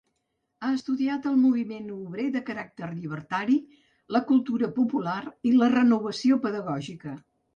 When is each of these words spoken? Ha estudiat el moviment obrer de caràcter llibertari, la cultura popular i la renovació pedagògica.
Ha 0.61 0.69
estudiat 0.77 1.25
el 1.31 1.35
moviment 1.41 1.91
obrer 1.95 2.23
de 2.37 2.41
caràcter 2.47 2.89
llibertari, 2.95 3.59
la 4.17 4.23
cultura 4.31 4.69
popular 4.79 5.19
i 5.51 5.55
la 5.59 5.71
renovació 5.77 6.41
pedagògica. 6.47 7.17